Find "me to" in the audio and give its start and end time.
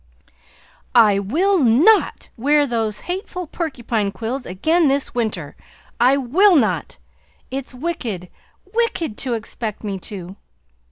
9.83-10.37